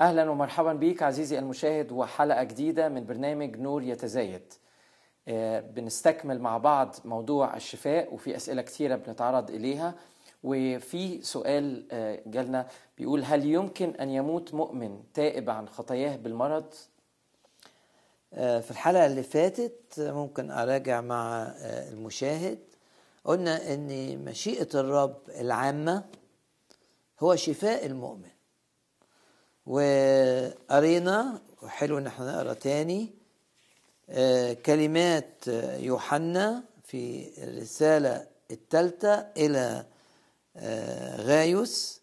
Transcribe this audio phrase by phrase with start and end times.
[0.00, 4.52] أهلا ومرحبا بيك عزيزي المشاهد وحلقة جديدة من برنامج نور يتزايد.
[5.28, 9.94] آه، بنستكمل مع بعض موضوع الشفاء وفي أسئلة كثيره بنتعرض إليها.
[10.42, 12.66] وفي سؤال آه، جالنا
[12.98, 16.74] بيقول هل يمكن أن يموت مؤمن تائب عن خطاياه بالمرض؟
[18.34, 22.58] آه، في الحلقة اللي فاتت ممكن أراجع مع المشاهد.
[23.24, 26.04] قلنا أن مشيئة الرب العامة
[27.20, 28.37] هو شفاء المؤمن.
[29.68, 33.10] وقرينا وحلو ان إحنا نقرأ تاني
[34.10, 39.86] آه، كلمات آه، يوحنا في الرسالة الثالثة إلى
[40.56, 42.00] آه، غايوس.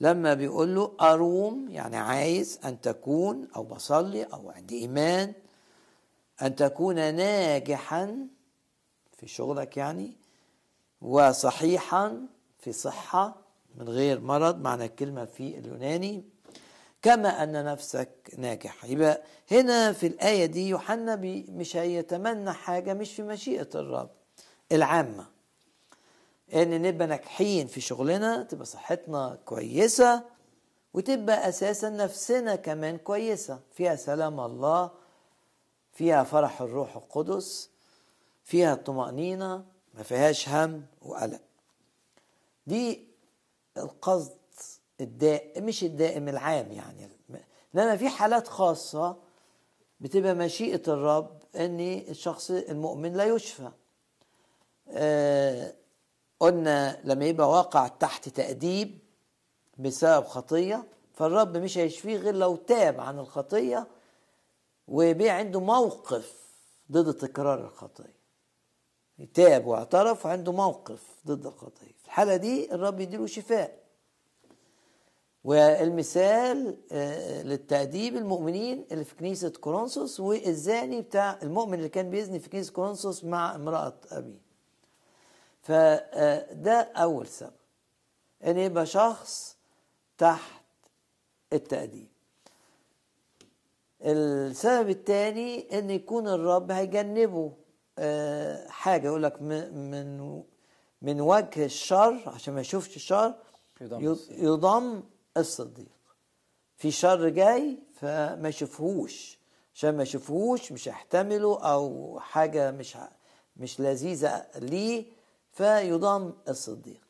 [0.00, 5.32] لما بيقول له أروم يعني عايز أن تكون أو بصلي أو عندي إيمان
[6.42, 8.26] أن تكون ناجحا
[9.16, 10.16] في شغلك يعني
[11.00, 12.26] وصحيحا
[12.58, 13.36] في صحة
[13.74, 16.37] من غير مرض معنى الكلمة في اليوناني.
[17.02, 21.16] كما أن نفسك ناجح يبقى هنا في الآية دي يوحنا
[21.48, 24.10] مش هيتمنى حاجة مش في مشيئة الرب
[24.72, 25.26] العامة.
[26.54, 30.22] إن نبقى ناجحين في شغلنا تبقى صحتنا كويسة
[30.94, 33.60] وتبقى أساسا نفسنا كمان كويسة.
[33.72, 34.90] فيها سلام الله
[35.92, 37.70] فيها فرح الروح القدس
[38.44, 39.64] فيها طمأنينة
[39.94, 41.40] ما فيهاش هم وقلق.
[42.66, 43.04] دي
[43.76, 44.37] القصد
[45.00, 47.08] الدائم مش الدائم العام يعني.
[47.74, 49.16] إنما في حالات خاصة
[50.00, 53.70] بتبقى مشيئة الرب إن الشخص المؤمن لا يشفى.
[54.90, 55.74] آه
[56.40, 58.98] قلنا لما يبقى واقع تحت تأديب
[59.78, 63.86] بسبب خطية فالرب مش هيشفيه غير لو تاب عن الخطية
[64.88, 66.32] ويبقى عنده موقف
[66.92, 68.18] ضد تكرار الخطية.
[69.34, 71.92] تاب واعترف وعنده موقف ضد الخطية.
[71.98, 73.87] في الحالة دي الرب يديله شفاء.
[75.48, 82.48] والمثال آه، للتأديب المؤمنين اللي في كنيسة كورنثوس والزاني بتاع المؤمن اللي كان بيزني في
[82.48, 84.40] كنيسة كورنثوس مع امرأة أبيه
[85.62, 87.52] فده أول سبب
[88.44, 89.56] إن يبقى شخص
[90.18, 90.62] تحت
[91.52, 92.08] التأديب.
[94.02, 97.52] السبب الثاني إن يكون الرب هيجنبه
[97.98, 100.42] آه، حاجة يقول لك من
[101.02, 103.34] من وجه الشر عشان ما يشوفش الشر
[103.80, 105.02] يضم يض- يضم
[105.36, 105.86] الصديق.
[106.76, 109.38] في شر جاي فما يشوفهوش.
[109.74, 112.96] عشان ما يشوفهوش مش هيحتمله أو حاجة مش
[113.56, 115.04] مش لذيذة ليه
[115.52, 117.00] فيضم الصديق.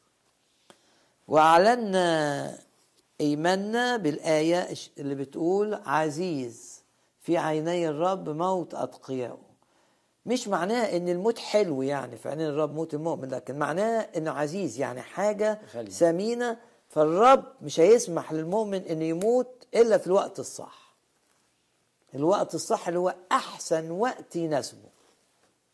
[1.29, 2.59] وأعلنا
[3.21, 4.69] إيماننا بالآية
[4.99, 6.83] اللي بتقول عزيز
[7.21, 9.39] في عيني الرب موت اتقيائه
[10.27, 14.81] مش معناه إن الموت حلو يعني في عينين الرب موت المؤمن لكن معناه إنه عزيز
[14.81, 15.91] يعني حاجة غالية.
[15.91, 16.57] ثمينة
[16.89, 20.95] فالرب مش هيسمح للمؤمن انه يموت إلا في الوقت الصح.
[22.15, 24.89] الوقت الصح اللي هو أحسن وقت يناسبه.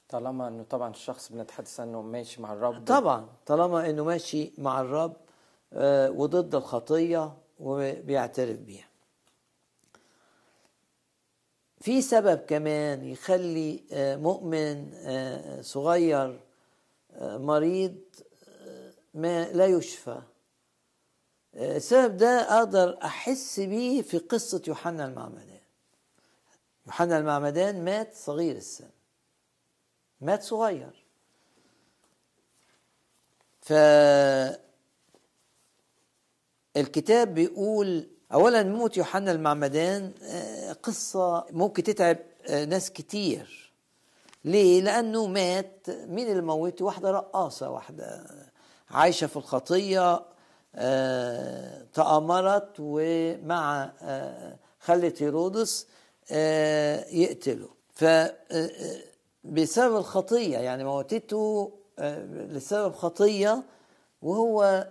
[0.08, 2.84] طالما إنه طبعا الشخص بنتحدث انه ماشي مع الرب.
[2.84, 5.16] طبعا طالما إنه ماشي مع الرب
[5.72, 8.88] آه، وضد الخطية وبيعترف بيها.
[11.80, 16.40] في سبب كمان يخلي آه، مؤمن آه، صغير
[17.20, 17.94] مريض
[19.14, 20.22] ما لا يشفى.
[21.56, 25.60] السبب ده أقدر أحس بيه في قصة يوحنا المعمدان.
[26.86, 28.90] يوحنا المعمدان مات صغير السن.
[30.20, 31.04] مات صغير.
[33.60, 33.72] ف
[36.76, 43.72] الكتاب بيقول اولا موت يوحنا المعمدان آه، قصة ممكن تتعب آه، ناس كتير.
[44.44, 48.26] ليه؟ لأنه مات مين اللي موته واحدة رقاصة واحدة
[48.90, 50.33] عايشة في الخطية
[50.76, 55.86] آه، تأمرت ومع آه، خلت هيرودس
[56.30, 59.00] آه، يقتله ف آه، آه،
[59.44, 61.72] بسبب الخطية يعني موتته
[62.30, 63.62] لسبب خطية
[64.22, 64.88] وهو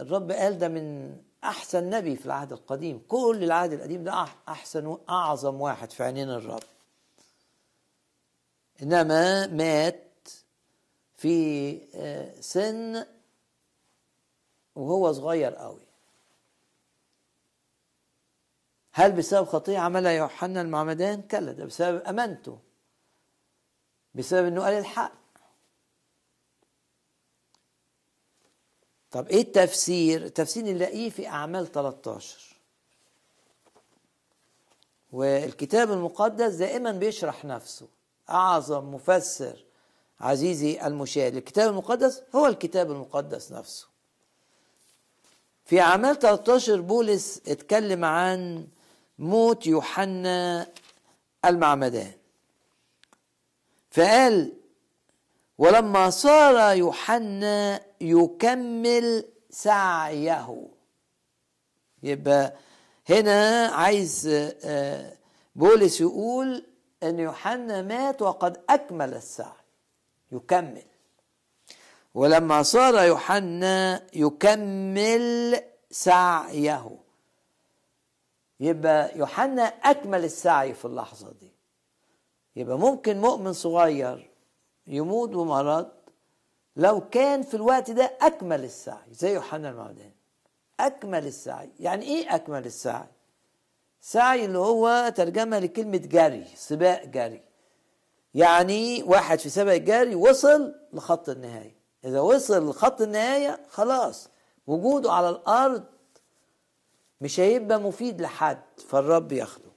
[0.00, 3.02] الرب قال ده من أحسن نبي في العهد القديم.
[3.08, 6.62] كل العهد القديم ده أح- أحسن وأعظم واحد في عينين الرب.
[8.82, 10.28] إنما مات
[11.16, 11.78] في
[12.40, 13.04] سن
[14.76, 15.80] وهو صغير قوي.
[18.92, 22.58] هل بسبب خطية عملها يوحنا المعمدان؟ كلا ده بسبب أمانته.
[24.14, 25.12] بسبب إنه قال الحق.
[29.10, 32.56] طب إيه التفسير؟ التفسير نلاقيه في أعمال 13
[35.12, 37.88] والكتاب المقدس دائما بيشرح نفسه.
[38.30, 39.64] أعظم مفسر
[40.20, 41.36] عزيزي المشاهد.
[41.36, 43.88] الكتاب المقدس هو الكتاب المقدس نفسه.
[45.70, 48.66] في أعمال 13 بولس اتكلم عن
[49.18, 50.66] موت يوحنا
[51.44, 52.12] المعمدان.
[53.90, 54.52] فقال
[55.58, 60.68] ولما صار يوحنا يكمل سعيه.
[62.02, 62.54] يبقى
[63.08, 64.26] هنا عايز
[64.64, 65.12] آه،
[65.54, 66.64] بولس يقول
[67.02, 69.64] إن يوحنا مات وقد أكمل السعي
[70.32, 70.82] يكمل.
[72.14, 76.96] ولما صار يوحنا يكمل سعيه.
[78.60, 81.52] يبقى يوحنا أكمل السعي في اللحظة دي.
[82.56, 84.30] يبقى ممكن مؤمن صغير
[84.86, 85.88] يموت بمرض
[86.76, 90.12] لو كان في الوقت ده أكمل السعي زي يوحنا المعمدان
[90.80, 91.70] أكمل السعي.
[91.80, 93.06] يعني إيه أكمل السعي؟
[94.00, 97.42] سعي اللي هو ترجمة لكلمة جري سباق جري.
[98.34, 101.79] يعني واحد في سباق الجري وصل لخط النهاية.
[102.04, 104.28] إذا وصل لخط النهاية خلاص.
[104.66, 105.84] وجوده على الأرض
[107.20, 109.70] مش هيبقى مفيد لحد فالرب ياخده.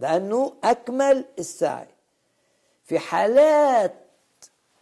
[0.00, 1.88] لأنه أكمل السعي.
[2.84, 3.94] في حالات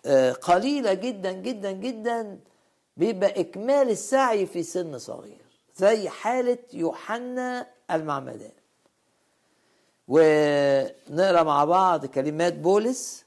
[0.07, 2.39] آه، قليلة جدا جدا جدا
[2.97, 5.45] بيبقى إكمال السعي في سن صغير.
[5.77, 8.53] زي حالة يوحنا المعمدان.
[10.09, 13.26] ونقرأ مع بعض كلمات بولس.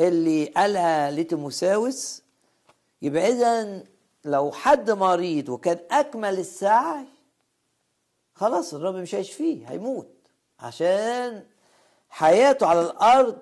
[0.00, 2.22] اللي قالها لتيموساوس.
[3.02, 3.84] يبقى إذا
[4.24, 7.06] لو حد مريض وكان أكمل السعي
[8.34, 10.08] خلاص الرب مش هيشفيه هيموت.
[10.60, 11.44] عشان
[12.10, 13.38] حياته على الأرض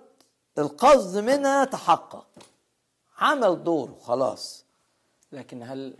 [0.58, 2.26] القصد منها تحقق.
[3.18, 4.64] عمل دوره خلاص.
[5.32, 5.94] لكن هل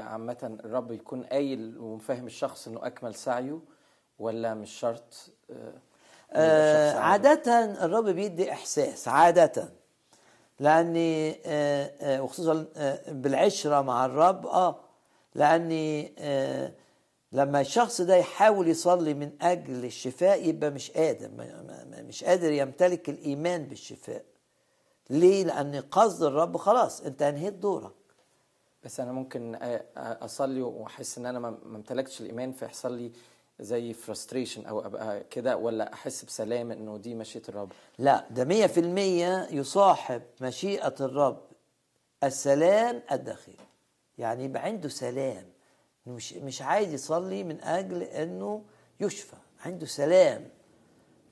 [0.00, 3.58] عامة الرب يكون قايل ومفهم الشخص إنه أكمل سعيه
[4.18, 5.30] ولا مش شرط؟
[6.36, 9.68] آه،؟ عادة الرب بيدي إحساس عادة
[10.60, 14.80] لأني آه آه وخصوصا آه بالعشرة مع الرب آه
[15.34, 16.72] لأني آه
[17.32, 21.30] لما الشخص ده يحاول يصلي من أجل الشفاء يبقى مش قادر
[21.98, 24.24] مش قادر يمتلك الإيمان بالشفاء
[25.10, 27.92] ليه؟ لأن قصد الرب خلاص أنت أنهيت دورك
[28.84, 33.12] بس أنا ممكن آه، أصلي وأحس إن أنا ما امتلكتش الإيمان فيحصل لي
[33.60, 38.66] زي فرستريشن أو ابقى كده ولا أحس بسلام إنه دي مشيئة الرب؟ لا ده مية
[38.66, 41.40] في المية يصاحب مشيئة الرب.
[42.24, 43.56] السلام الداخلي.
[44.18, 45.44] يعني يبقى عنده سلام.
[46.06, 48.62] مش مش عايز يصلي من أجل أنه
[49.00, 49.36] يشفى.
[49.60, 50.48] عنده سلام.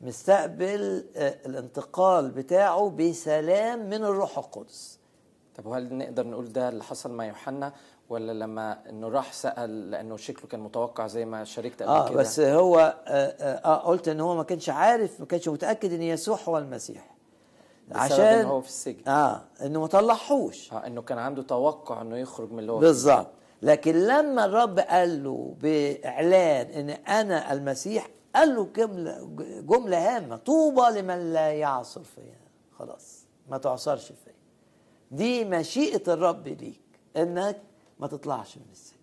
[0.00, 4.98] مستقبل آه، الانتقال بتاعه بسلام من الروح القدس.
[5.54, 7.72] طب وهل نقدر نقول ده اللي حصل مع يوحنا؟
[8.12, 12.18] ولا لما إنه راح سأل لأنه شكله كان متوقع زي ما شاركت قبل آه كده؟
[12.18, 16.02] بس هو آه, آه, آه قلت ان هو ما كانش عارف ما كانش متأكد إن
[16.02, 17.14] يسوع هو المسيح.
[17.88, 19.08] بسبب إن هو في السجن.
[19.08, 20.72] آه إنه ما طلعهوش.
[20.72, 22.78] آه إنه كان عنده توقع إنه يخرج من اللي هو.
[22.78, 23.26] بالظبط.
[23.62, 29.28] لكن لما الرب قال له بإعلان إن أنا المسيح قال له جملة
[29.60, 32.40] جملة هامة طوبى لمن لا يعصر فيها.
[32.78, 34.32] خلاص ما تعصرش فيا.
[35.10, 36.80] دي مشيئة الرب ليك
[37.16, 37.62] إنك
[38.02, 38.96] ما تطلعش من السجن.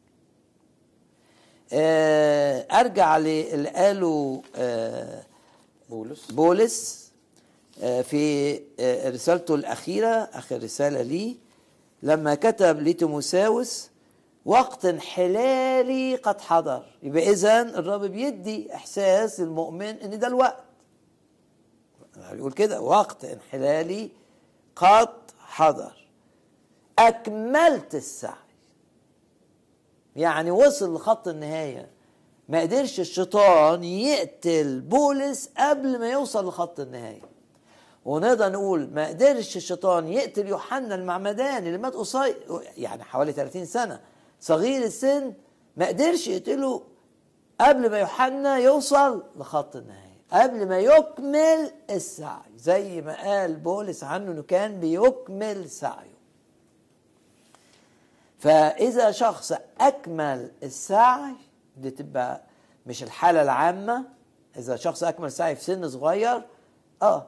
[1.73, 5.23] آه أرجع للي قاله آه
[5.89, 6.31] بولس.
[6.31, 7.09] بولس
[7.81, 8.55] آه، في
[9.09, 11.35] رسالته الأخيرة آخر رسالة ليه
[12.03, 13.89] لما كتب لتيموساوس
[14.45, 16.85] وقت انحلالي قد حضر.
[17.03, 20.63] يبقى إذا الرب بيدي إحساس للمؤمن إن ده الوقت.
[22.31, 24.09] بيقول كده وقت انحلالي
[24.75, 26.07] قد حضر.
[26.99, 28.48] أكملت السعي.
[30.19, 31.89] يعني وصل لخط النهاية.
[32.49, 37.21] ما قدرش الشيطان يقتل بولس قبل ما يوصل لخط النهاية.
[38.05, 42.37] ونقدر نقول ما قدرش الشيطان يقتل يوحنا المعمدان اللي مات قصير
[42.77, 43.99] يعني حوالي 30 سنة.
[44.39, 45.33] صغير السن
[45.77, 46.81] ما قدرش يقتله
[47.61, 50.19] قبل ما يوحنا يوصل لخط النهاية.
[50.31, 52.57] قبل ما يكمل السعي.
[52.57, 56.18] زي ما قال بولس عنه إنه كان بيكمل سعيه.
[58.39, 61.33] فإذا شخص أكمل السعي
[61.77, 62.43] دي تبقى
[62.85, 64.05] مش الحالة العامة.
[64.57, 66.41] إذا شخص أكمل سعي في سن صغير
[67.01, 67.27] آه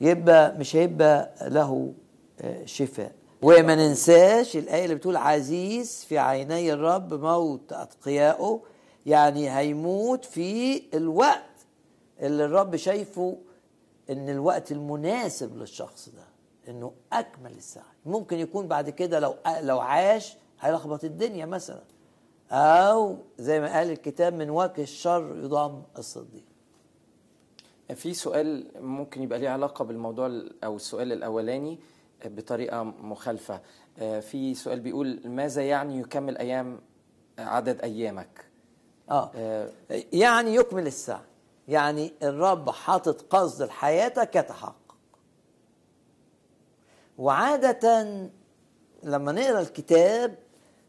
[0.00, 1.94] يبقى مش هيبقى له
[2.40, 3.12] آه، شفاء.
[3.42, 8.62] وما ننساش الآية اللي بتقول عزيز في عيني الرب موت أتقيائه
[9.06, 11.40] يعني هيموت في الوقت
[12.20, 13.38] اللي الرب شايفه
[14.10, 16.24] إن الوقت المناسب للشخص ده
[16.68, 17.84] إنه أكمل السعي.
[18.06, 21.82] ممكن يكون بعد كده لو لو عاش هيلخبط الدنيا مثلا.
[22.50, 26.44] أو زي ما قال الكتاب من وجه الشر يضام الصديق.
[27.94, 31.78] في سؤال ممكن يبقى ليه علاقة بالموضوع ال- أو السؤال الأولاني
[32.24, 33.60] بطريقة مخالفة.
[33.98, 36.80] آه، في سؤال بيقول ماذا يعني يكمل أيام
[37.38, 38.44] عدد أيامك؟
[39.10, 39.30] آه.
[39.34, 39.70] آه،
[40.12, 41.20] يعني يكمل السعي
[41.68, 44.74] يعني الرب حاطط قصد لحياتك يتحقق
[47.18, 48.02] وعادة
[49.02, 50.34] لما نقرأ الكتاب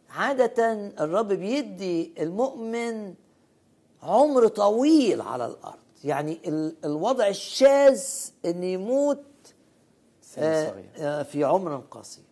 [0.09, 3.13] عادة الرب بيدي المؤمن
[4.03, 5.79] عمر طويل على الأرض.
[6.03, 8.03] يعني ال- الوضع الشاذ
[8.45, 9.23] أن يموت
[10.21, 10.89] سن آه، صغير.
[10.97, 12.23] آه، في عمر قصير.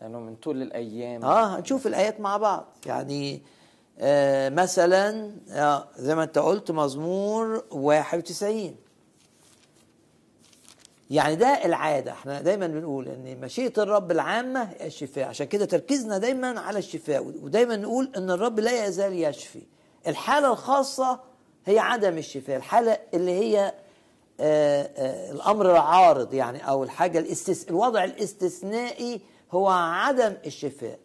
[0.00, 1.24] لأنه من طول الأيام.
[1.24, 2.66] آه هنشوف الآيات مع بعض.
[2.86, 3.42] يعني
[3.98, 8.76] آه مثلا آه زي ما أنت قلت مزمور 91
[11.10, 12.12] يعني ده العادة.
[12.12, 15.28] إحنا دايما بنقول إن مشيئة الرب العامة هي الشفاء.
[15.28, 17.22] عشان كده تركيزنا دايما على الشفاء.
[17.42, 19.62] ودايما نقول إن الرب لا يزال يشفي.
[20.06, 21.20] الحالة الخاصة
[21.66, 22.56] هي عدم الشفاء.
[22.56, 23.74] الحالة اللي هي
[24.40, 27.68] آه آه الأمر العارض يعني أو الحاجة الاستس...
[27.68, 29.20] الوضع الاستثنائي
[29.52, 30.98] هو عدم الشفاء.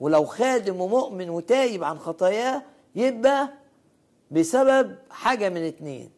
[0.00, 2.62] ولو خادم ومؤمن وتايب عن خطاياه
[2.94, 3.48] يبقى
[4.30, 6.10] بسبب حاجة من اتنين.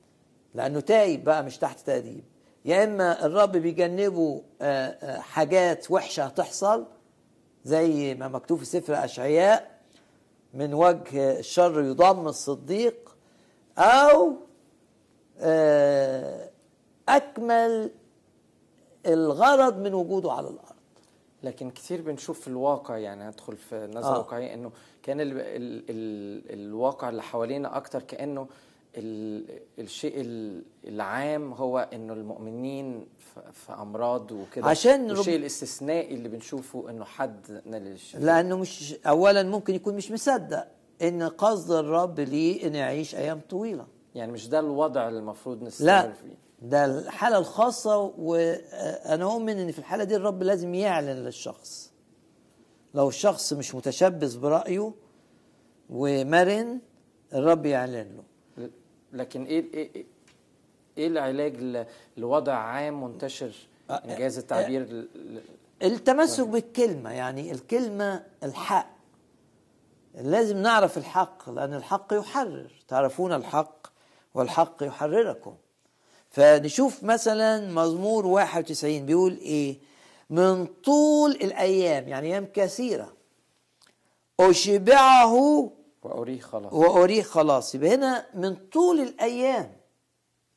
[0.55, 2.25] لأنه تايب بقى مش تحت تأديب.
[2.65, 6.87] يا إما الرب بيجنبه آه، آه، حاجات وحشة هتحصل
[7.65, 9.81] زي ما مكتوب في سفر أشعياء
[10.55, 13.17] من وجه الشر يضم الصديق
[13.79, 14.37] أو
[15.39, 16.51] آه،
[17.09, 17.91] أكمل
[19.07, 20.75] الغرض من وجوده على الأرض
[21.43, 24.19] لكن كتير بنشوف في الواقع يعني هدخل في نظرة آه.
[24.19, 28.49] واقعية إنه كان ال ال ال الواقع اللي حوالينا أكتر كأنه
[28.99, 33.07] الشيء ال- العام هو إنه المؤمنين
[33.53, 34.67] في, أمراض وكده.
[34.67, 38.23] عشان رب- الشيء الاستثنائي اللي بنشوفه إنه حد نال الشفاء.
[38.23, 40.67] لأنه مش اولا ممكن يكون مش مصدق
[41.03, 43.87] إن قصد الرب ليه ان يعيش أيام طويلة.
[44.15, 46.45] يعني مش ده الوضع اللي المفروض نستمر فيه.
[46.63, 51.93] ده الحالة الخاصة وأنا أؤمن إن في الحالة دي الرب لازم يعلن للشخص.
[52.95, 54.93] لو الشخص مش متشبث برأيه
[55.91, 56.79] ومرن
[57.35, 58.23] الرب يعلن له.
[59.15, 60.05] لكن إيه إيه إيه,
[60.99, 63.53] إيه العلاج لوضع عام منتشر
[63.91, 65.09] آه، انجاز التعبير ل-
[65.83, 68.95] التمسك بالكلمة يعني الكلمة الحق.
[70.15, 72.71] لازم نعرف الحق لأن الحق يحرر.
[72.89, 73.87] تعرفون الحق
[74.35, 75.55] والحق يحرركم.
[76.31, 79.79] فنشوف مثلا مزمور 91 بيقول إيه؟
[80.31, 83.13] من طول الأيام يعني أيام كثيرة
[84.41, 85.71] أشبعه
[86.05, 86.73] واريه خلاص.
[86.73, 87.75] وأريه خلاص.
[87.75, 89.73] يبقى هنا من طول الأيام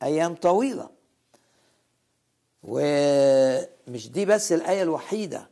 [0.03, 0.89] أيام طويلة.
[2.63, 5.47] ومش دي بس الآية الوحيدة.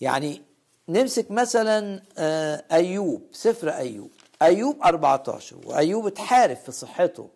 [0.00, 0.42] يعني
[0.88, 4.10] نمسك مثلا آه، أيوب سفر أيوب.
[4.42, 7.28] أيوب 14 وأيوب اتحارب في صحته.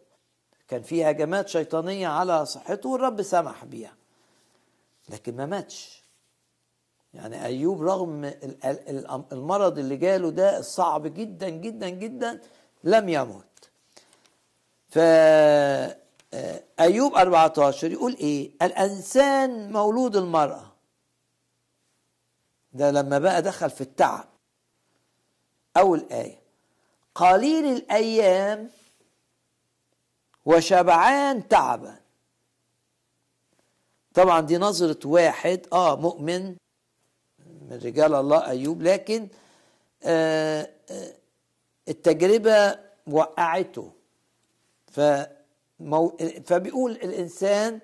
[0.68, 3.94] كان في هجمات شيطانية على صحته والرب سمح بيها.
[5.08, 6.01] لكن ما ماتش.
[7.14, 12.40] يعني أيوب رغم ال- ال- ال- المرض اللي جاله ده الصعب جدا جدا جدا
[12.84, 13.70] لم يمت
[14.88, 14.98] ف
[16.34, 20.72] آه، أيوب 14 يقول إيه؟ الإنسان مولود المرأة.
[22.72, 24.24] ده لما بقى دخل في التعب.
[25.76, 26.38] أول آية.
[27.14, 28.70] قليل الأيام
[30.44, 31.96] وشبعان تعبا.
[34.14, 36.56] طبعا دي نظرة واحد آه مؤمن
[37.70, 39.28] من رجال الله أيوب لكن
[40.02, 41.12] آه آه
[41.88, 43.92] التجربة وقعته.
[44.92, 46.16] فمو
[46.46, 47.80] فبيقول الإنسان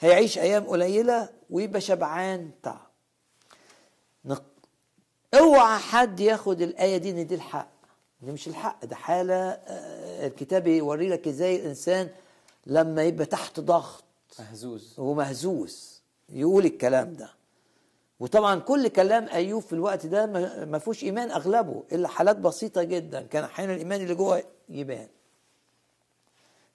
[0.00, 2.86] هيعيش أيام قليلة ويبقى شبعان تعب
[5.34, 7.68] اوعى حد ياخد الآية دي إن دي الحق.
[8.20, 12.10] دي مش الحق ده حالة آه، الكتاب يوري لك إزاي الإنسان
[12.66, 14.04] لما يبقى تحت ضغط
[14.38, 14.94] مهزوز.
[14.98, 16.02] ومهزوز.
[16.28, 17.30] يقول الكلام ده.
[18.22, 20.26] وطبعا كل كلام أيوب في الوقت ده
[20.64, 23.22] ما فيهوش إيمان أغلبه إلا حالات بسيطة جدا.
[23.22, 25.08] كان أحيانا الإيمان اللي جوه يبان.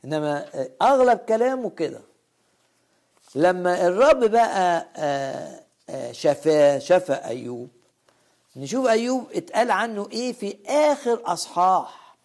[0.05, 0.45] إنما
[0.81, 2.01] أغلب كلامه كده.
[3.35, 7.69] لما الرب بقى آه، آه، شفاه شفى أيوب
[8.55, 12.17] نشوف أيوب اتقال عنه إيه في آخر أصحاح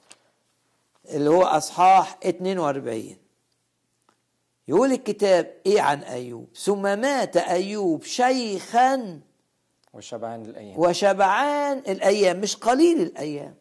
[1.09, 3.17] اللي هو أصحاح 42
[4.69, 9.21] يقول الكتاب إيه عن أيوب؟ ثم مات أيوب شيخا
[9.93, 10.79] وشبعان الأيام.
[10.79, 13.55] وشبعان الأيام مش قليل الأيام.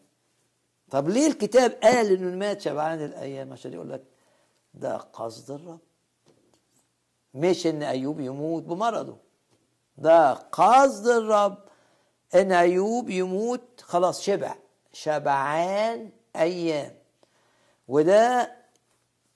[0.91, 4.03] طب ليه الكتاب قال إنه مات شبعان الأيام؟ عشان يقول لك
[4.73, 5.79] ده قصد الرب.
[7.33, 9.17] مش إن أيوب يموت بمرضه.
[9.97, 11.57] ده قصد الرب
[12.35, 14.55] إن أيوب يموت خلاص شبع.
[14.93, 16.95] شبعان أيام.
[17.87, 18.55] وده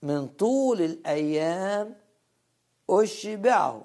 [0.06, 1.96] من طول الأيام
[2.90, 3.82] أشبعه.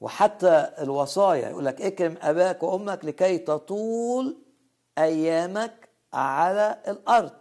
[0.00, 4.36] وحتى الوصايا يقول لك اكرم أباك وأمك لكي تطول
[4.98, 7.32] أيامك على الأرض.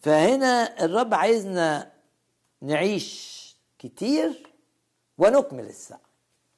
[0.00, 1.92] فهنا الرب عايزنا
[2.62, 3.36] نعيش
[3.78, 4.52] كتير
[5.18, 5.98] ونكمل السعي.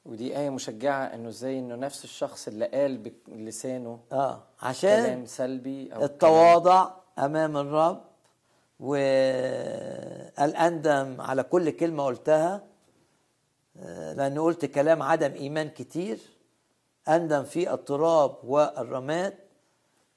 [0.05, 5.95] ودي آية مشجعة إنه إزاي إنه نفس الشخص اللي قال بلسانه آه عشان كلام سلبي
[5.95, 8.08] أو التواضع أمام الرب.
[10.39, 12.63] والأندم على كل كلمة قلتها
[13.77, 16.19] آه، لأن قلت كلام عدم إيمان كتير
[17.09, 19.35] أندم في التراب والرماد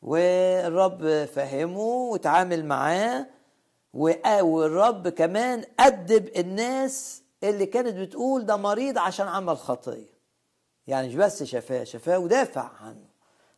[0.02, 3.28] والرب فهمه وتعامل معاه
[3.94, 10.12] والرب كمان أدب الناس اللي كانت بتقول ده مريض عشان عمل خطية.
[10.88, 13.11] يعني مش بس شفاه شفاه ودافع عنه.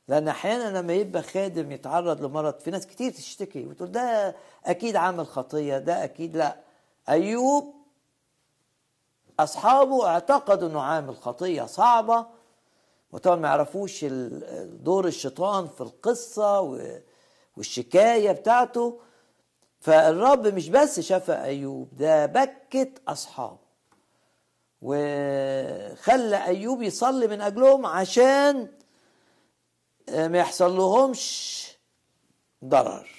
[0.08, 5.28] لأن أحيانا لما يبقى خادم يتعرض لمرض في ناس كتير تشتكي وتقول ده أكيد عمل
[5.28, 6.58] خطية ده أكيد لا.
[7.10, 7.74] أيوب
[9.40, 12.26] أصحابه اعتقدوا أنه عامل خطية صعبة
[13.12, 14.06] وطبعا ما يعرفوش
[14.64, 17.00] دور الشيطان في القصة و-
[17.58, 19.00] والشكاية بتاعته.
[19.80, 23.58] فالرب مش بس شفى أيوب ده بكت أصحابه.
[24.82, 28.68] وخلى أيوب يصلي من أجلهم عشان
[30.10, 31.64] ما يحصل لهمش
[32.66, 33.10] ضرر.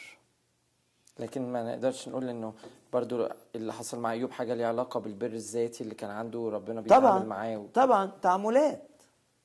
[1.18, 2.54] لكن ما نقدرش نقول إنه
[2.92, 7.06] برضو اللي حصل مع أيوب حاجة ليها علاقة بالبر الذاتي اللي كان عنده ربنا بيتعامل
[7.06, 7.66] طبعا معاه و...
[7.66, 8.88] طبعا تعاملات.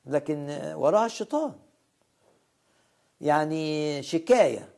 [0.05, 1.53] لكن وراها الشيطان.
[3.21, 4.73] يعني شكاية.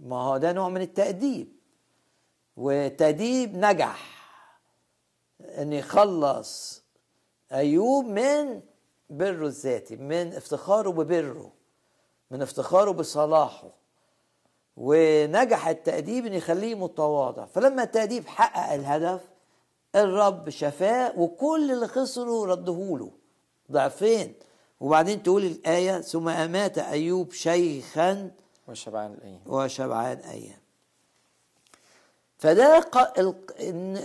[0.00, 1.52] ما هو ده نوع من التأديب.
[2.56, 4.16] والتأديب نجح.
[5.40, 6.82] إن يخلص
[7.52, 8.60] أيوب من
[9.10, 11.52] بره الذاتي من افتخاره ببره
[12.30, 13.68] من افتخاره بصلاحه.
[14.76, 17.46] ونجح التأديب إن يخليه متواضع.
[17.46, 19.20] فلما التأديب حقق الهدف
[19.94, 23.10] الرب شفاه وكل اللي خسره ردهوله.
[23.72, 24.34] ضعفين.
[24.80, 28.30] وبعدين تقول الآية ثم أمات أيوب شيخا
[28.68, 29.40] وشبعان الأيام.
[29.46, 30.60] وشبعان أيام.
[32.38, 33.20] فده ق...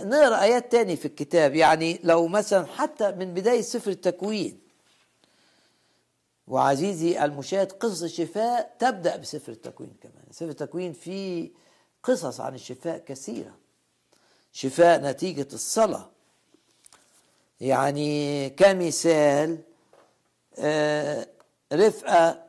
[0.04, 1.54] نقرأ آيات تاني في الكتاب.
[1.54, 4.61] يعني لو مثلا حتى من بداية سفر التكوين
[6.46, 10.24] وعزيزي المشاهد قصص الشفاء تبدأ بسفر التكوين كمان.
[10.30, 11.50] سفر التكوين فيه
[12.02, 13.54] قصص عن الشفاء كثيرة.
[14.52, 16.10] شفاء نتيجة الصلاة.
[17.60, 19.58] يعني كمثال
[20.58, 21.26] آه،
[21.72, 22.44] رفقة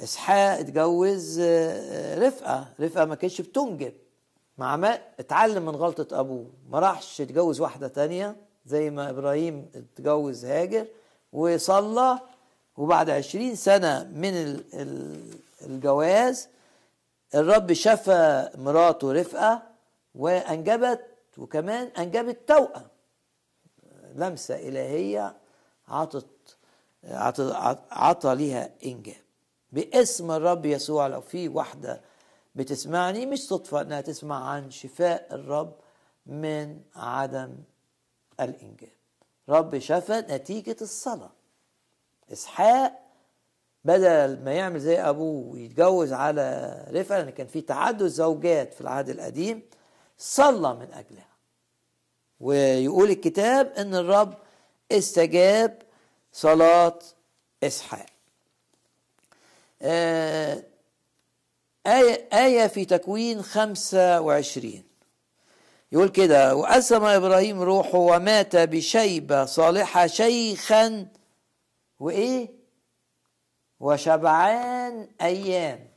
[0.00, 2.72] إسحاق اتجوز آه، رفقة.
[2.80, 3.92] رفقة ما كانتش بتنجب.
[4.58, 6.50] مع ما اتعلم من غلطة أبوه.
[6.68, 10.86] ما راحش يتجوز واحدة تانية زي ما إبراهيم اتجوز هاجر.
[11.34, 12.18] وصلى
[12.76, 15.34] وبعد عشرين سنة من ال- ال-
[15.66, 16.48] الجواز
[17.34, 19.62] الرب شفى مراته رفقة
[20.14, 21.04] وأنجبت
[21.38, 22.86] وكمان أنجبت توأم.
[24.14, 25.36] لمسة إلهية
[25.88, 26.26] عطت
[27.90, 29.16] عطى ليها إنجاب.
[29.72, 32.00] باسم الرب يسوع لو في واحدة
[32.54, 35.74] بتسمعني مش صدفة إنها تسمع عن شفاء الرب
[36.26, 37.54] من عدم
[38.40, 38.93] الإنجاب.
[39.48, 41.32] رب شفى نتيجة الصلاة.
[42.32, 43.00] إسحاق
[43.84, 49.08] بدل ما يعمل زي أبوه ويتجوز على رفقه لأن كان في تعدد زوجات في العهد
[49.08, 49.62] القديم
[50.18, 51.34] صلى من أجلها.
[52.40, 54.34] ويقول الكتاب إن الرب
[54.92, 55.82] استجاب
[56.32, 56.98] صلاة
[57.62, 58.06] إسحاق.
[59.82, 60.62] آه،
[61.86, 64.93] آية, آية في تكوين خمسة وعشرين.
[65.94, 71.06] يقول كده وأسم إبراهيم روحه ومات بشيبة صالحة شيخا
[72.00, 72.48] وإيه؟
[73.80, 75.88] وشبعان أيام.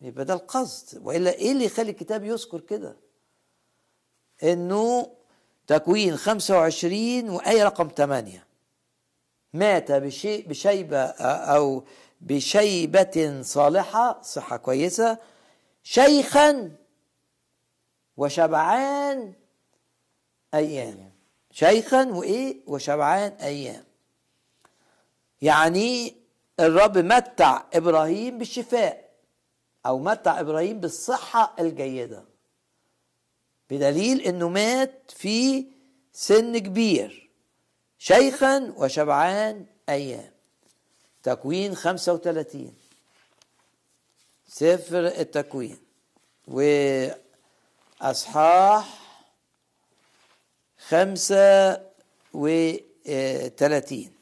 [0.00, 1.06] يبقى ده القصد.
[1.06, 2.96] وإلا إيه اللي يخلي الكتاب يذكر كده؟
[4.42, 5.10] إنه
[5.66, 8.46] تكوين 25 وآية رقم 8
[9.52, 11.84] مات بشيء بشيبة أو
[12.20, 15.18] بشيبة صالحة صحة كويسة
[15.82, 16.70] شيخا
[18.18, 19.32] وشبعان
[20.54, 21.12] أيام.
[21.50, 23.84] شيخا وإيه؟ وشبعان أيام.
[25.42, 26.16] يعني
[26.60, 29.10] الرب متع إبراهيم بالشفاء
[29.86, 32.24] أو متع إبراهيم بالصحة الجيدة.
[33.70, 35.66] بدليل إنه مات في
[36.12, 37.30] سن كبير.
[37.98, 40.30] شيخا وشبعان أيام.
[41.22, 42.74] تكوين 35
[44.48, 45.78] سفر التكوين.
[48.00, 48.98] واصحاح
[50.88, 51.80] خمسة
[52.34, 54.12] وثلاثين.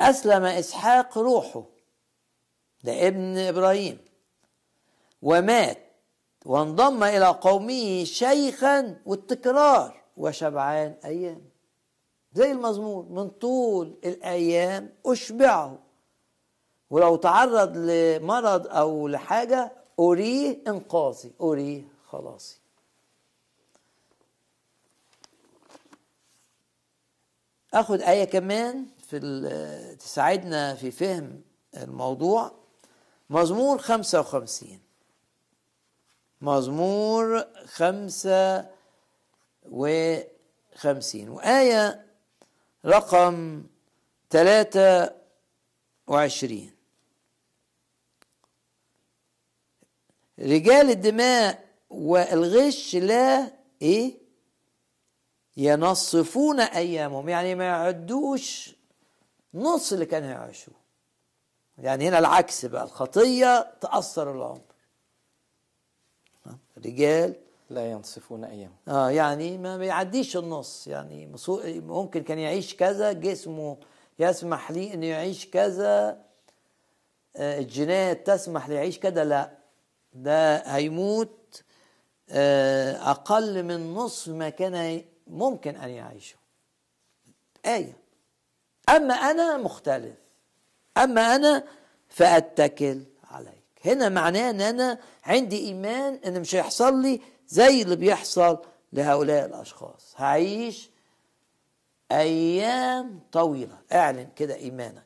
[0.00, 1.64] أسلم إسحاق روحه.
[2.84, 3.98] ده ابن إبراهيم.
[5.22, 5.78] ومات
[6.46, 10.02] وانضم إلى قومه شيخا والتكرار.
[10.16, 11.42] وشبعان أيام.
[12.32, 15.78] زي المزمور من طول الأيام أشبعه.
[16.90, 21.32] ولو تعرض لمرض أو لحاجة أريه إنقاذي.
[21.40, 22.61] أريه خلاصي.
[27.74, 31.42] آخد آية كمان في تساعدنا في فهم
[31.76, 32.52] الموضوع.
[33.30, 34.80] مزمور 55
[36.40, 38.70] مزمور خمسة
[39.64, 41.28] وخمسين.
[41.28, 42.06] وآية
[42.86, 43.66] رقم
[44.30, 45.14] ثلاثة
[46.06, 46.74] وعشرين.
[50.38, 54.21] رجال الدماء والغش لا إيه؟
[55.56, 58.76] ينصفون أيامهم يعني ما يعدوش
[59.54, 60.74] نص اللي كانوا يعيشوه.
[61.78, 64.60] يعني هنا العكس بقى الخطية تأثر العمر
[66.84, 67.34] رجال
[67.70, 71.32] لا ينصفون أيام آه يعني ما بيعديش النص يعني
[71.80, 73.76] ممكن كان يعيش كذا جسمه
[74.18, 76.18] يسمح لي إنه يعيش كذا
[77.36, 79.58] آه الجينات تسمح لي يعيش كذا؟ لا
[80.12, 81.62] ده هيموت
[82.30, 86.38] آه أقل من نصف ما كان ممكن أن يعيشوا.
[87.66, 87.96] إيه
[88.88, 90.16] أما أنا مختلف.
[90.96, 91.64] أما أنا
[92.08, 93.62] فأتكل عليك.
[93.84, 98.58] هنا معناه إن أنا عندي إيمان إن مش هيحصل لي زي اللي بيحصل
[98.92, 100.14] لهؤلاء الأشخاص.
[100.16, 100.90] هعيش
[102.12, 103.78] أيام طويلة.
[103.92, 105.04] أعلن كده إيمانك.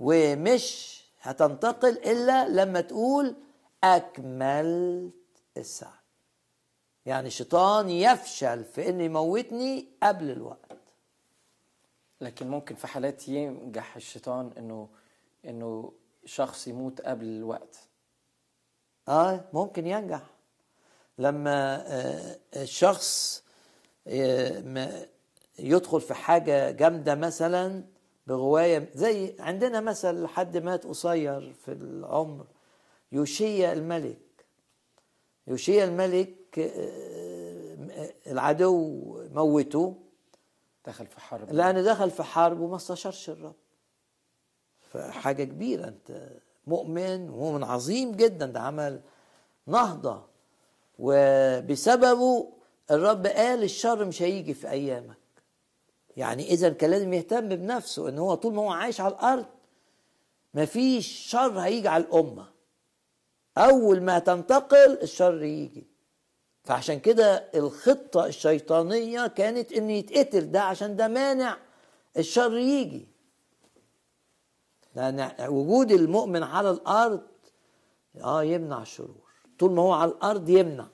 [0.00, 3.36] ومش هتنتقل إلا لما تقول
[3.84, 5.12] أكملت
[5.56, 6.03] السعي.
[7.06, 10.78] يعني الشيطان يفشل في إنه يموتني قبل الوقت.
[12.20, 14.88] لكن ممكن في حالات ينجح الشيطان إنه
[15.44, 15.92] إنه
[16.24, 17.76] شخص يموت قبل الوقت.
[19.08, 20.22] آه ممكن ينجح.
[21.18, 23.44] لما آه الشخص
[24.06, 25.06] آه
[25.58, 27.84] يدخل في حاجة جامدة مثلا
[28.26, 32.46] بغواية زي عندنا مثل حد مات قصير في العمر
[33.12, 34.18] يوشيا الملك.
[35.46, 36.34] يوشيا الملك
[38.26, 38.78] العدو
[39.32, 39.96] موته
[40.86, 41.52] دخل في حرب.
[41.52, 43.54] لأنه دخل في حرب وما استشارش الرب.
[44.80, 46.28] فحاجة كبيرة أنت
[46.66, 49.00] مؤمن ومؤمن عظيم جدا ده عمل
[49.66, 50.22] نهضة.
[50.98, 52.52] وبسببه
[52.90, 55.16] الرب قال الشر مش هيجي في أيامك.
[56.16, 59.46] يعني إذا كان لازم يهتم بنفسه إن هو طول ما هو عايش على الأرض
[60.54, 62.46] مفيش شر هيجي على الأمة.
[63.58, 65.86] أول ما تنتقل الشر يجي.
[66.64, 70.50] فعشان كده الخطة الشيطانية كانت إن يتقتل.
[70.50, 71.56] ده عشان ده مانع
[72.16, 73.08] الشر يجي.
[74.94, 77.22] لأن وجود المؤمن على الأرض
[78.22, 79.24] آه يمنع الشرور.
[79.58, 80.86] طول ما هو على الأرض يمنع.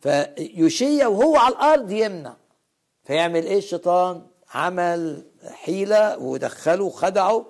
[0.00, 2.36] فيوشيا وهو على الأرض يمنع.
[3.04, 7.46] فيعمل إيه الشيطان؟ عمل حيلة ودخله وخدعه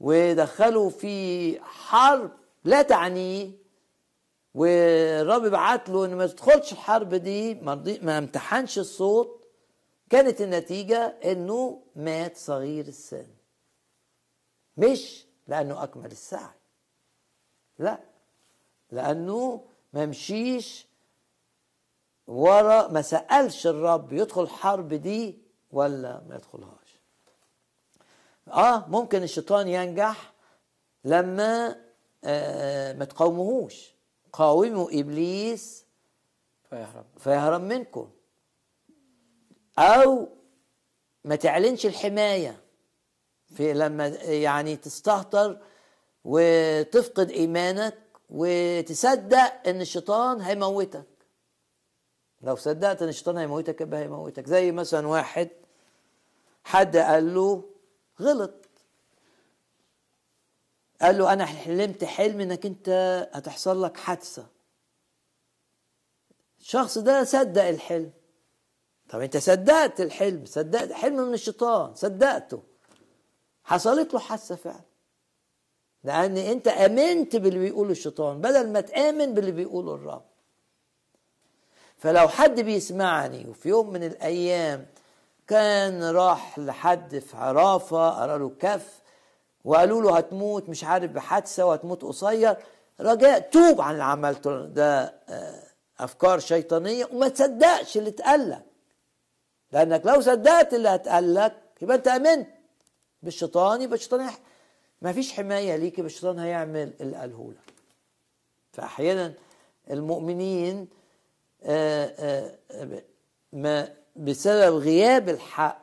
[0.00, 2.30] ودخله في حرب
[2.64, 3.61] لا تعنيه.
[4.54, 7.54] والرب بعت له ان ما تدخلش الحرب دي
[8.02, 9.38] ما امتحنش الصوت.
[10.10, 13.26] كانت النتيجة إنه مات صغير السن.
[14.76, 16.54] مش لأنه أكمل السعي.
[17.78, 17.98] لا.
[18.90, 20.86] لأنه ما مشيش
[22.26, 25.38] ورا ما سألش الرب يدخل الحرب دي
[25.70, 27.00] ولا ما يدخلهاش.
[28.48, 30.32] آه ممكن الشيطان ينجح
[31.04, 31.76] لما
[32.24, 33.91] آه ما تقاوموهوش
[34.32, 35.86] قاوموا إبليس
[36.70, 37.06] فيهرب.
[37.18, 38.10] فيهرب منكم.
[39.78, 40.28] أو
[41.24, 42.60] ما تعلنش الحماية.
[43.54, 45.58] في لما يعني تستهتر
[46.24, 47.98] وتفقد إيمانك
[48.30, 51.06] وتصدق إن الشيطان هيموتك.
[52.40, 54.46] لو صدقت إن الشيطان هيموتك يبقى هيموتك.
[54.46, 55.48] زي مثلا واحد
[56.64, 57.64] حد قال له
[58.20, 58.54] غلط.
[61.02, 62.88] قال له أنا حلمت حلم إنك أنت
[63.32, 64.46] هتحصل لك حادثة.
[66.60, 68.10] الشخص ده صدق الحلم.
[69.08, 72.62] طب أنت صدقت الحلم؟ صدقت حلم من الشيطان صدقته.
[73.64, 74.80] حصلت له حادثة فعلا.
[76.04, 80.24] لأن أنت آمنت باللي بيقوله الشيطان بدل ما تآمن باللي بيقوله الرب.
[81.96, 84.86] فلو حد بيسمعني وفي يوم من الأيام
[85.46, 89.01] كان راح لحد في عرافة قرأ له كف
[89.64, 92.56] وقالوا له هتموت مش عارف بحادثة وهتموت قصير.
[93.00, 94.64] رجاء توب عن اللي عملته.
[94.66, 95.14] ده
[95.98, 98.64] أفكار شيطانية وما تصدقش اللي اتقال لك.
[99.72, 102.48] لأنك لو صدقت اللي هتقال لك يبقى أنت آمنت.
[103.22, 104.30] بالشيطان يبقى الشيطان
[105.02, 107.74] ما فيش حماية ليك يبقى الشيطان هيعمل اللي قاله لك.
[108.72, 109.34] فأحيانا
[109.90, 110.88] المؤمنين
[111.62, 112.14] آآ
[112.70, 113.02] آآ
[113.52, 115.82] ما بسبب غياب الحق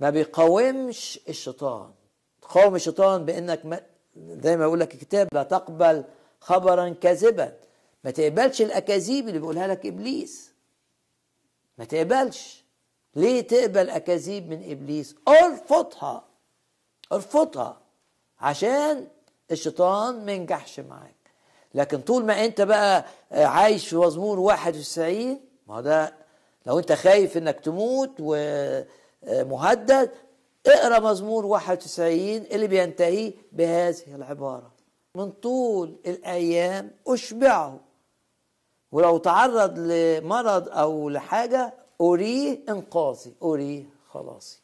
[0.00, 1.90] ما بيقاومش الشيطان.
[2.50, 3.80] تقاوم الشيطان بإنك ما
[4.16, 6.04] زي ما يقول لك الكتاب لا تقبل
[6.40, 7.52] خبرا كاذبا.
[8.04, 10.52] ما تقبلش الأكاذيب اللي بيقولها لك إبليس.
[11.78, 12.64] ما تقبلش.
[13.16, 16.24] ليه تقبل أكاذيب من إبليس؟ ارفضها.
[17.12, 17.80] ارفضها.
[18.40, 19.06] عشان
[19.50, 21.14] الشيطان ما ينجحش معاك.
[21.74, 26.14] لكن طول ما أنت بقى عايش في مزمور 91 ما ده
[26.66, 28.10] لو أنت خايف إنك تموت
[29.22, 30.10] ومهدد
[30.66, 34.72] اقرأ مزمور 91 اللي بينتهي بهذه العبارة.
[35.14, 37.80] من طول الأيام أشبعه.
[38.92, 43.34] ولو تعرض لمرض أو لحاجة أريه إنقاذي.
[43.42, 44.60] أريه خلاصي.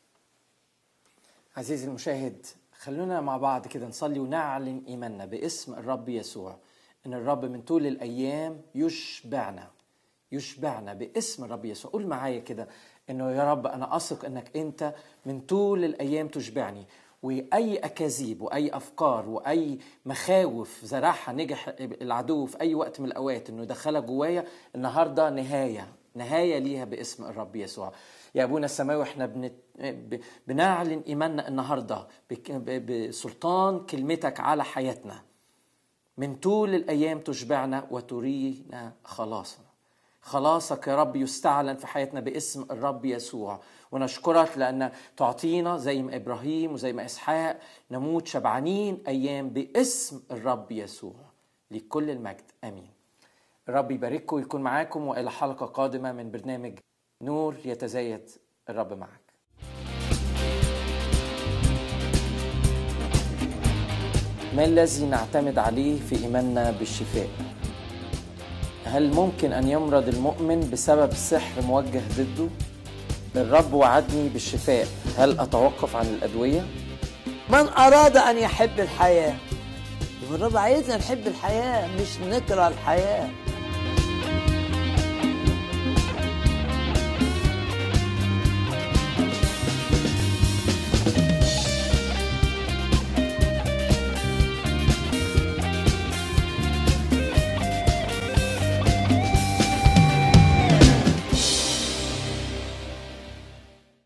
[1.56, 2.46] عزيزي المشاهد
[2.78, 6.56] خلونا مع بعض كده نصلي ونعلن إيماننا باسم الرب يسوع
[7.06, 9.70] إن الرب من طول الأيام يشبعنا
[10.32, 11.90] يشبعنا باسم الرب يسوع.
[11.90, 12.68] قول معايا كده
[13.10, 14.94] إنه يا رب أنا أثق إنك أنت
[15.26, 16.84] من طول الأيام تشبعني.
[17.22, 23.62] وأي أكاذيب وأي أفكار وأي مخاوف زرعها نجح العدو في أي وقت من الأوقات إنه
[23.62, 27.92] يدخلها جوايا النهارده نهاية نهاية ليها باسم الرب يسوع.
[28.34, 29.52] يا أبونا السماوي إحنا بنت...
[30.46, 32.06] بنعلن إيماننا النهارده
[32.66, 35.22] بسلطان كلمتك على حياتنا.
[36.18, 39.65] من طول الأيام تشبعنا وترينا خلاصنا
[40.26, 43.60] خلاصك يا رب يستعلن في حياتنا باسم الرب يسوع.
[43.92, 47.58] ونشكرك لأن تعطينا زي ما إبراهيم وزي ما إسحاق
[47.90, 51.14] نموت شبعانين أيام باسم الرب يسوع.
[51.70, 52.50] لكل المجد.
[52.64, 52.90] أمين.
[53.68, 56.78] الرب يبارككم ويكون معاكم وإلى حلقة قادمة من برنامج
[57.22, 58.30] نور يتزايد
[58.70, 59.26] الرب معك.
[64.56, 67.55] ما الذي نعتمد عليه في إيماننا بالشفاء؟
[68.86, 72.48] هل ممكن أن يمرض المؤمن بسبب سحر موجه ضده؟
[73.36, 74.86] الرب وعدني بالشفاء
[75.18, 76.66] هل أتوقف عن الأدوية؟
[77.48, 79.34] من أراد أن يحب الحياة
[80.30, 83.28] الرب عايزنا نحب الحياة مش نكره الحياة